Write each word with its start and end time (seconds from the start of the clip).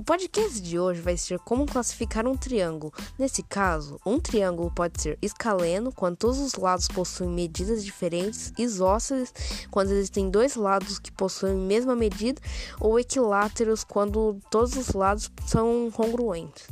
O 0.00 0.02
podcast 0.02 0.62
de 0.62 0.78
hoje 0.78 0.98
vai 0.98 1.14
ser 1.14 1.38
como 1.40 1.66
classificar 1.66 2.26
um 2.26 2.34
triângulo. 2.34 2.90
Nesse 3.18 3.42
caso, 3.42 4.00
um 4.06 4.18
triângulo 4.18 4.70
pode 4.70 4.98
ser 4.98 5.18
escaleno, 5.20 5.92
quando 5.92 6.16
todos 6.16 6.38
os 6.38 6.54
lados 6.54 6.88
possuem 6.88 7.28
medidas 7.28 7.84
diferentes, 7.84 8.50
isósceles, 8.56 9.30
quando 9.70 9.90
existem 9.90 10.30
dois 10.30 10.54
lados 10.56 10.98
que 10.98 11.12
possuem 11.12 11.52
a 11.52 11.66
mesma 11.66 11.94
medida, 11.94 12.40
ou 12.80 12.98
equiláteros, 12.98 13.84
quando 13.84 14.40
todos 14.50 14.74
os 14.74 14.88
lados 14.94 15.30
são 15.46 15.90
congruentes. 15.92 16.66